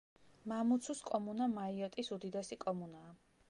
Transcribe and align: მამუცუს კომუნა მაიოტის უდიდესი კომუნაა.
მამუცუს 0.53 1.03
კომუნა 1.11 1.49
მაიოტის 1.59 2.13
უდიდესი 2.19 2.61
კომუნაა. 2.67 3.17